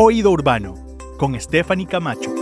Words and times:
Oído 0.00 0.30
Urbano, 0.30 0.76
con 1.18 1.34
Stephanie 1.40 1.88
Camacho. 1.88 2.32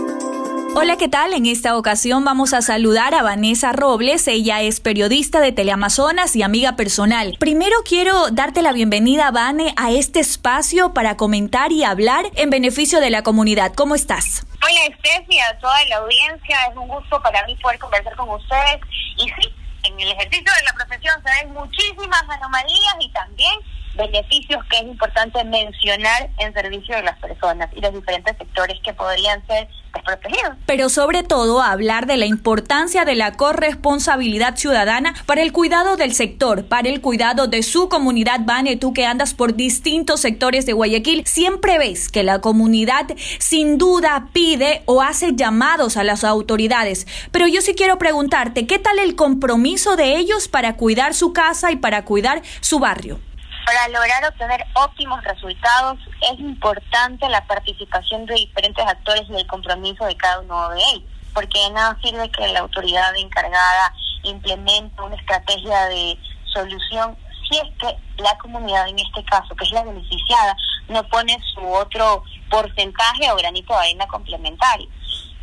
Hola, 0.75 0.95
¿qué 0.95 1.07
tal? 1.07 1.33
En 1.33 1.47
esta 1.47 1.75
ocasión 1.75 2.23
vamos 2.23 2.53
a 2.53 2.61
saludar 2.61 3.15
a 3.15 3.23
Vanessa 3.23 3.71
Robles. 3.71 4.27
Ella 4.27 4.61
es 4.61 4.79
periodista 4.79 5.39
de 5.39 5.51
Teleamazonas 5.51 6.35
y 6.35 6.43
amiga 6.43 6.75
personal. 6.75 7.35
Primero 7.39 7.77
quiero 7.83 8.29
darte 8.29 8.61
la 8.61 8.73
bienvenida, 8.73 9.31
Vane, 9.31 9.73
a 9.75 9.89
este 9.89 10.19
espacio 10.19 10.93
para 10.93 11.17
comentar 11.17 11.71
y 11.71 11.83
hablar 11.83 12.25
en 12.35 12.51
beneficio 12.51 12.99
de 12.99 13.09
la 13.09 13.23
comunidad. 13.23 13.73
¿Cómo 13.73 13.95
estás? 13.95 14.45
Hola, 14.61 14.95
Steffi, 14.99 15.39
a 15.39 15.57
toda 15.57 15.83
la 15.85 15.95
audiencia. 15.95 16.57
Es 16.69 16.77
un 16.77 16.87
gusto 16.87 17.19
para 17.23 17.43
mí 17.47 17.55
poder 17.55 17.79
conversar 17.79 18.15
con 18.17 18.29
ustedes. 18.29 18.81
Y 19.17 19.23
sí, 19.29 19.49
en 19.81 19.99
el 19.99 20.11
ejercicio 20.11 20.51
de 20.59 20.63
la 20.63 20.73
profesión 20.73 21.15
se 21.25 21.43
ven 21.43 21.53
muchísimas 21.55 22.21
anomalías 22.29 22.97
y 22.99 23.11
también 23.13 23.55
beneficios 23.97 24.63
que 24.69 24.77
es 24.77 24.83
importante 24.83 25.43
mencionar 25.43 26.29
en 26.37 26.53
servicio 26.53 26.95
de 26.95 27.03
las 27.03 27.17
personas 27.19 27.69
y 27.75 27.81
los 27.81 27.93
diferentes 27.93 28.37
sectores 28.37 28.79
que 28.83 28.93
podrían 28.93 29.45
ser 29.47 29.67
desprotegidos. 29.93 30.53
Pero 30.65 30.89
sobre 30.89 31.23
todo 31.23 31.61
hablar 31.61 32.05
de 32.05 32.17
la 32.17 32.25
importancia 32.25 33.05
de 33.05 33.15
la 33.15 33.33
corresponsabilidad 33.33 34.55
ciudadana 34.55 35.13
para 35.25 35.41
el 35.41 35.51
cuidado 35.51 35.97
del 35.97 36.13
sector, 36.13 36.65
para 36.65 36.89
el 36.89 37.01
cuidado 37.01 37.47
de 37.47 37.63
su 37.63 37.89
comunidad. 37.89 38.41
Vane, 38.45 38.77
tú 38.77 38.93
que 38.93 39.05
andas 39.05 39.33
por 39.33 39.55
distintos 39.55 40.21
sectores 40.21 40.65
de 40.65 40.73
Guayaquil, 40.73 41.25
siempre 41.25 41.77
ves 41.77 42.09
que 42.09 42.23
la 42.23 42.39
comunidad 42.39 43.07
sin 43.39 43.77
duda 43.77 44.29
pide 44.33 44.83
o 44.85 45.01
hace 45.01 45.35
llamados 45.35 45.97
a 45.97 46.03
las 46.03 46.23
autoridades. 46.23 47.07
Pero 47.31 47.47
yo 47.47 47.61
sí 47.61 47.73
quiero 47.73 47.97
preguntarte, 47.97 48.67
¿qué 48.67 48.79
tal 48.79 48.99
el 48.99 49.15
compromiso 49.15 49.95
de 49.95 50.17
ellos 50.17 50.47
para 50.47 50.75
cuidar 50.75 51.13
su 51.13 51.33
casa 51.33 51.71
y 51.71 51.77
para 51.77 52.05
cuidar 52.05 52.41
su 52.61 52.79
barrio? 52.79 53.19
Para 53.67 53.89
lograr 53.89 54.23
obtener 54.23 54.65
óptimos 54.75 55.21
resultados 55.25 55.99
es 56.31 56.39
importante 56.39 57.27
la 57.27 57.45
participación 57.47 58.25
de 58.25 58.35
diferentes 58.35 58.85
actores 58.87 59.23
y 59.29 59.35
el 59.35 59.45
compromiso 59.45 60.05
de 60.05 60.15
cada 60.15 60.39
uno 60.39 60.69
de 60.69 60.79
ellos, 60.93 61.09
porque 61.33 61.59
de 61.59 61.71
nada 61.71 61.97
sirve 62.01 62.31
que 62.31 62.47
la 62.47 62.61
autoridad 62.61 63.13
encargada 63.17 63.93
implemente 64.23 65.01
una 65.01 65.17
estrategia 65.17 65.85
de 65.87 66.17
solución 66.45 67.17
si 67.49 67.57
es 67.57 67.65
que 67.77 68.23
la 68.23 68.37
comunidad 68.37 68.87
en 68.87 68.99
este 68.99 69.21
caso, 69.25 69.53
que 69.53 69.65
es 69.65 69.71
la 69.71 69.83
beneficiada, 69.83 70.55
no 70.87 71.03
pone 71.09 71.37
su 71.53 71.67
otro 71.67 72.23
porcentaje 72.49 73.29
o 73.29 73.35
granito 73.35 73.73
de 73.73 73.79
arena 73.79 74.07
complementario. 74.07 74.87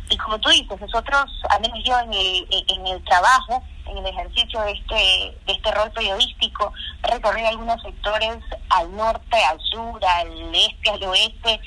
Y 0.09 0.17
como 0.17 0.39
tú 0.39 0.49
dices, 0.49 0.81
nosotros, 0.81 1.25
al 1.49 1.61
menos 1.61 1.79
yo 1.83 1.99
en 1.99 2.13
el, 2.13 2.47
en 2.69 2.87
el 2.87 3.03
trabajo, 3.03 3.63
en 3.87 3.97
el 3.97 4.05
ejercicio 4.05 4.61
de 4.61 4.71
este, 4.71 5.37
de 5.45 5.53
este 5.53 5.71
rol 5.71 5.91
periodístico, 5.91 6.73
recorrí 7.07 7.45
algunos 7.45 7.81
sectores 7.81 8.37
al 8.69 8.95
norte, 8.95 9.43
al 9.43 9.59
sur, 9.61 10.03
al 10.05 10.55
este, 10.55 10.89
al 10.89 11.03
oeste, 11.03 11.59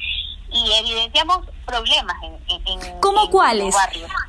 y 0.51 0.73
evidenciamos 0.73 1.47
problemas 1.67 2.17
en, 2.23 2.67
en, 2.67 3.01
¿Cómo 3.01 3.29
cuáles? 3.31 3.75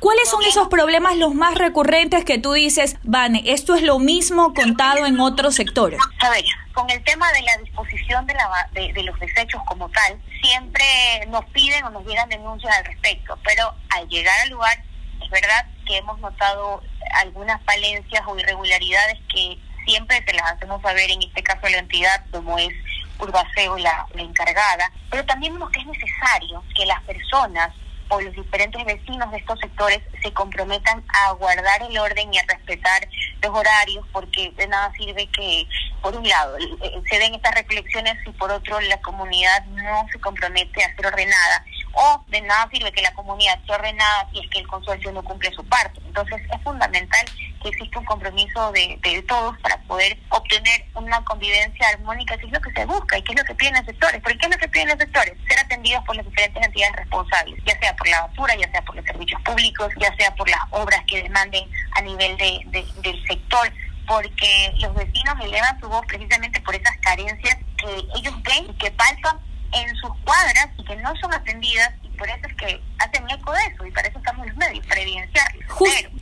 ¿Cuáles 0.00 0.28
son 0.28 0.42
esos 0.42 0.68
problemas 0.68 1.16
los 1.16 1.34
más 1.34 1.54
recurrentes 1.54 2.24
que 2.24 2.38
tú 2.38 2.52
dices, 2.52 2.96
Vane, 3.02 3.42
esto 3.46 3.74
es 3.74 3.82
lo 3.82 3.98
mismo 3.98 4.52
contado 4.52 5.06
en 5.06 5.18
otros 5.18 5.54
sectores? 5.54 5.98
A 6.20 6.28
ver, 6.28 6.44
con 6.74 6.90
el 6.90 7.02
tema 7.04 7.32
de 7.32 7.42
la 7.42 7.56
disposición 7.64 8.26
de, 8.26 8.34
la, 8.34 8.68
de, 8.72 8.92
de 8.92 9.02
los 9.02 9.18
desechos 9.18 9.62
como 9.66 9.88
tal, 9.88 10.20
siempre 10.42 10.84
nos 11.28 11.44
piden 11.46 11.84
o 11.84 11.90
nos 11.90 12.04
llegan 12.04 12.28
denuncias 12.28 12.76
al 12.76 12.84
respecto, 12.84 13.38
pero 13.42 13.74
al 13.96 14.06
llegar 14.08 14.38
al 14.42 14.50
lugar, 14.50 14.82
es 15.22 15.30
verdad 15.30 15.66
que 15.86 15.96
hemos 15.96 16.18
notado 16.20 16.82
algunas 17.14 17.62
falencias 17.64 18.22
o 18.26 18.38
irregularidades 18.38 19.18
que 19.32 19.58
siempre 19.84 20.22
se 20.26 20.32
las 20.34 20.52
hacemos 20.52 20.80
saber, 20.82 21.10
en 21.10 21.22
este 21.22 21.42
caso 21.42 21.68
la 21.68 21.78
entidad, 21.78 22.24
como 22.30 22.58
es 22.58 22.72
Urbaceo, 23.18 23.76
la, 23.78 24.06
encargada, 24.14 24.90
pero 25.10 25.24
también 25.26 25.52
vemos 25.52 25.70
que 25.70 25.80
es 25.80 25.86
necesario 25.86 26.62
que 26.74 26.86
las 26.86 27.02
personas 27.02 27.70
o 28.08 28.20
los 28.20 28.34
diferentes 28.34 28.84
vecinos 28.84 29.30
de 29.30 29.36
estos 29.36 29.58
sectores 29.60 30.00
se 30.20 30.32
comprometan 30.32 31.04
a 31.08 31.32
guardar 31.32 31.82
el 31.82 31.96
orden 31.96 32.32
y 32.34 32.38
a 32.38 32.44
respetar 32.48 33.06
los 33.40 33.56
horarios, 33.56 34.04
porque 34.12 34.50
de 34.56 34.66
nada 34.66 34.92
sirve 34.94 35.28
que, 35.28 35.66
por 36.02 36.16
un 36.16 36.28
lado, 36.28 36.56
se 37.08 37.18
den 37.18 37.34
estas 37.34 37.54
reflexiones 37.54 38.16
y 38.26 38.30
por 38.30 38.50
otro 38.50 38.80
la 38.80 39.00
comunidad 39.00 39.64
no 39.66 40.06
se 40.10 40.18
compromete 40.18 40.82
a 40.82 40.94
ser 40.96 41.06
ordenada 41.06 41.64
o 41.92 42.24
de 42.28 42.40
nada 42.42 42.68
sirve 42.72 42.92
que 42.92 43.02
la 43.02 43.12
comunidad 43.14 43.58
esté 43.58 43.72
ordenada 43.72 44.28
si 44.32 44.40
es 44.40 44.50
que 44.50 44.58
el 44.60 44.68
consorcio 44.68 45.12
no 45.12 45.22
cumple 45.22 45.50
su 45.52 45.64
parte. 45.64 46.00
Entonces 46.06 46.40
es 46.52 46.62
fundamental 46.62 47.26
que 47.60 47.68
exista 47.68 47.98
un 47.98 48.04
compromiso 48.04 48.72
de, 48.72 48.98
de 49.02 49.22
todos 49.22 49.56
para 49.58 49.78
poder 49.82 50.18
obtener 50.30 50.86
una 50.94 51.22
convivencia 51.24 51.88
armónica, 51.88 52.36
que 52.36 52.46
es 52.46 52.52
lo 52.52 52.60
que 52.60 52.72
se 52.72 52.84
busca 52.86 53.18
y 53.18 53.22
que 53.22 53.32
es 53.32 53.38
lo 53.38 53.44
que 53.44 53.54
piden 53.54 53.74
los 53.74 53.84
sectores. 53.86 54.20
¿Por 54.22 54.36
qué 54.36 54.46
es 54.46 54.52
lo 54.52 54.58
que 54.58 54.68
piden 54.68 54.88
los 54.88 54.98
sectores? 54.98 55.34
Ser 55.48 55.58
atendidos 55.58 56.04
por 56.04 56.16
las 56.16 56.26
diferentes 56.26 56.66
entidades 56.66 56.96
responsables, 56.96 57.62
ya 57.64 57.78
sea 57.78 57.96
por 57.96 58.08
la 58.08 58.26
basura, 58.26 58.54
ya 58.56 58.70
sea 58.70 58.82
por 58.82 58.96
los 58.96 59.04
servicios 59.04 59.40
públicos, 59.42 59.92
ya 59.98 60.14
sea 60.16 60.34
por 60.34 60.48
las 60.48 60.60
obras 60.70 61.00
que 61.06 61.22
demanden 61.22 61.68
a 61.92 62.02
nivel 62.02 62.36
de, 62.36 62.60
de, 62.66 62.86
del 63.02 63.26
sector 63.26 63.70
porque 64.06 64.72
los 64.80 64.92
vecinos 64.92 65.36
elevan 65.40 65.78
su 65.80 65.88
voz 65.88 66.04
precisamente 66.06 66.60
por 66.62 66.74
esas 66.74 66.96
carencias 66.96 67.56
que 67.78 68.18
ellos 68.18 68.34
ven 68.42 68.68
y 68.68 68.74
que 68.74 68.90
palpan 68.90 69.38
en 69.72 69.96
sus 69.96 70.10
cuadras 70.24 70.68
y 70.76 70.84
que 70.84 70.96
no 70.96 71.14
son 71.16 71.32
atendidas 71.32 71.92
y 72.02 72.08
por 72.16 72.28
eso 72.28 72.40
es 72.48 72.54
que 72.56 72.82
hacen 72.98 73.30
eco 73.30 73.52
de 73.52 73.60
eso 73.72 73.86
y 73.86 73.90
para 73.92 74.08
eso 74.08 74.18
estamos 74.18 74.46
los 74.48 74.56
medios, 74.56 74.84
para 74.86 75.00
evidenciarlo. 75.00 75.60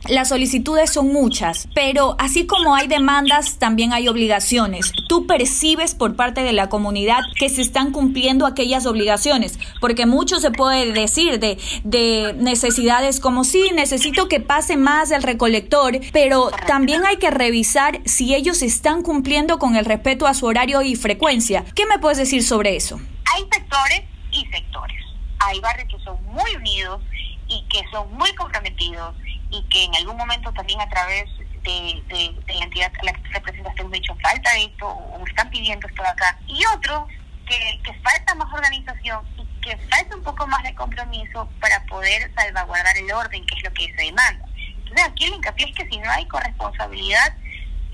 Las 0.09 0.29
solicitudes 0.29 0.91
son 0.91 1.13
muchas, 1.13 1.67
pero 1.73 2.15
así 2.19 2.45
como 2.45 2.75
hay 2.75 2.87
demandas, 2.87 3.57
también 3.59 3.93
hay 3.93 4.07
obligaciones. 4.07 4.91
¿Tú 5.07 5.27
percibes 5.27 5.95
por 5.95 6.15
parte 6.15 6.41
de 6.41 6.53
la 6.53 6.69
comunidad 6.69 7.19
que 7.37 7.49
se 7.49 7.61
están 7.61 7.91
cumpliendo 7.91 8.45
aquellas 8.45 8.85
obligaciones? 8.85 9.59
Porque 9.79 10.05
mucho 10.05 10.39
se 10.39 10.51
puede 10.51 10.91
decir 10.91 11.39
de, 11.39 11.57
de 11.83 12.33
necesidades 12.37 13.19
como 13.19 13.43
sí, 13.43 13.71
necesito 13.73 14.27
que 14.27 14.39
pase 14.39 14.77
más 14.77 15.11
el 15.11 15.23
recolector, 15.23 15.99
pero 16.11 16.51
también 16.67 17.05
hay 17.05 17.17
que 17.17 17.31
revisar 17.31 18.01
si 18.05 18.35
ellos 18.35 18.61
están 18.61 19.03
cumpliendo 19.03 19.59
con 19.59 19.75
el 19.75 19.85
respeto 19.85 20.27
a 20.27 20.33
su 20.33 20.45
horario 20.45 20.81
y 20.81 20.95
frecuencia. 20.95 21.65
¿Qué 21.75 21.85
me 21.85 21.99
puedes 21.99 22.17
decir 22.17 22.43
sobre 22.43 22.75
eso? 22.75 22.99
hay 23.35 23.43
sectores 23.51 24.01
y 24.31 24.45
sectores. 24.47 24.97
Hay 25.39 25.59
barrios 25.59 25.87
que 25.87 26.03
son 26.03 26.23
muy 26.25 26.55
unidos 26.55 27.01
y 27.47 27.63
que 27.69 27.81
son 27.91 28.11
muy 28.13 28.33
comprometidos 28.35 29.15
y 29.49 29.63
que 29.69 29.85
en 29.85 29.95
algún 29.95 30.17
momento 30.17 30.51
también 30.53 30.79
a 30.81 30.89
través 30.89 31.25
de, 31.63 32.35
la 32.47 32.63
entidad 32.63 32.91
a 32.99 33.03
la 33.03 33.13
que 33.13 33.29
representaste 33.29 33.81
han 33.81 33.95
hecho 33.95 34.15
falta 34.21 34.57
esto 34.57 34.87
o 34.87 35.27
están 35.27 35.49
pidiendo 35.49 35.87
esto 35.87 36.01
de 36.01 36.09
acá. 36.09 36.37
Y 36.47 36.63
otros 36.75 37.07
que, 37.47 37.81
que 37.83 37.93
falta 38.01 38.35
más 38.35 38.53
organización 38.53 39.25
y 39.37 39.45
que 39.61 39.77
falta 39.89 40.15
un 40.15 40.23
poco 40.23 40.47
más 40.47 40.63
de 40.63 40.73
compromiso 40.75 41.49
para 41.59 41.83
poder 41.85 42.31
salvaguardar 42.35 42.97
el 42.97 43.11
orden, 43.11 43.45
que 43.45 43.55
es 43.55 43.63
lo 43.63 43.73
que 43.73 43.93
se 43.95 44.03
demanda. 44.03 44.45
Entonces 44.77 45.05
aquí 45.05 45.25
el 45.25 45.33
hincapié 45.33 45.67
es 45.67 45.75
que 45.75 45.87
si 45.89 45.97
no 45.99 46.09
hay 46.09 46.25
corresponsabilidad 46.27 47.35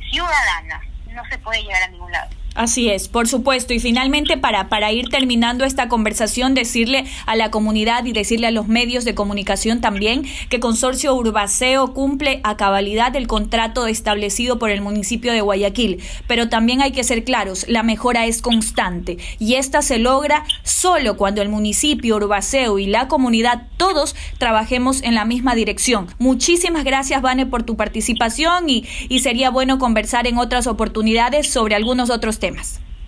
ciudadana, 0.09 0.81
no 1.07 1.23
se 1.29 1.37
puede 1.39 1.63
llegar 1.63 1.83
a 1.83 1.87
ningún 1.87 2.11
lado. 2.11 2.29
Así 2.55 2.89
es, 2.89 3.09
por 3.09 3.27
supuesto. 3.27 3.73
Y 3.73 3.81
finalmente, 3.81 4.37
para, 4.37 4.69
para 4.69 4.93
ir 4.93 5.09
terminando 5.09 5.65
esta 5.65 5.89
conversación, 5.89 6.53
decirle 6.53 7.03
a 7.25 7.35
la 7.35 7.51
comunidad 7.51 8.05
y 8.05 8.13
decirle 8.13 8.47
a 8.47 8.51
los 8.51 8.69
medios 8.69 9.03
de 9.03 9.13
comunicación 9.13 9.81
también 9.81 10.23
que 10.47 10.61
Consorcio 10.61 11.13
Urbaceo 11.13 11.93
cumple 11.93 12.39
a 12.43 12.55
cabalidad 12.55 13.13
el 13.17 13.27
contrato 13.27 13.87
establecido 13.87 14.57
por 14.57 14.69
el 14.69 14.79
municipio 14.79 15.33
de 15.33 15.41
Guayaquil. 15.41 16.01
Pero 16.27 16.47
también 16.47 16.81
hay 16.81 16.93
que 16.93 17.03
ser 17.03 17.25
claros, 17.25 17.65
la 17.67 17.83
mejora 17.83 18.25
es 18.25 18.41
constante 18.41 19.17
y 19.37 19.55
esta 19.55 19.81
se 19.81 19.99
logra 19.99 20.45
solo 20.63 21.17
cuando 21.17 21.41
el 21.41 21.49
municipio, 21.49 22.15
Urbaceo 22.15 22.79
y 22.79 22.85
la 22.85 23.09
comunidad, 23.09 23.63
todos 23.75 24.15
trabajemos 24.37 25.03
en 25.03 25.13
la 25.13 25.25
misma 25.25 25.55
dirección. 25.55 26.07
Muchísimas 26.19 26.85
gracias, 26.85 27.21
Vane, 27.21 27.45
por 27.45 27.63
tu 27.63 27.75
participación 27.75 28.69
y, 28.69 28.85
y 29.09 29.19
sería 29.19 29.49
bueno 29.49 29.77
conversar 29.77 30.25
en 30.25 30.37
otras 30.37 30.67
oportunidades 30.67 31.49
sobre 31.49 31.75
algunos 31.75 32.09
otros 32.09 32.39
temas 32.39 32.44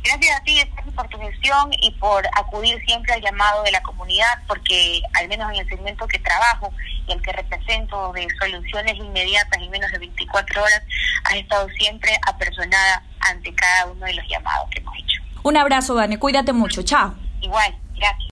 Gracias 0.03 0.39
a 0.39 0.43
ti, 0.43 0.57
por 0.95 1.07
tu 1.09 1.19
gestión 1.19 1.69
y 1.81 1.91
por 1.91 2.25
acudir 2.37 2.81
siempre 2.85 3.13
al 3.13 3.21
llamado 3.21 3.61
de 3.63 3.71
la 3.71 3.81
comunidad, 3.81 4.41
porque 4.47 5.01
al 5.15 5.27
menos 5.27 5.51
en 5.51 5.59
el 5.59 5.67
segmento 5.67 6.07
que 6.07 6.17
trabajo 6.19 6.71
y 7.07 7.11
el 7.11 7.21
que 7.21 7.33
represento 7.33 8.13
de 8.13 8.25
soluciones 8.39 8.95
inmediatas 8.95 9.61
en 9.61 9.69
menos 9.69 9.91
de 9.91 9.99
24 9.99 10.63
horas, 10.63 10.81
has 11.25 11.35
estado 11.35 11.67
siempre 11.77 12.17
apersonada 12.25 13.03
ante 13.19 13.53
cada 13.53 13.87
uno 13.87 14.05
de 14.05 14.13
los 14.13 14.25
llamados 14.29 14.69
que 14.69 14.79
hemos 14.79 14.97
hecho. 14.97 15.21
Un 15.43 15.57
abrazo, 15.57 15.93
Dani. 15.93 16.15
Cuídate 16.15 16.53
mucho. 16.53 16.83
Chao. 16.83 17.13
Igual. 17.41 17.75
Gracias. 17.95 18.23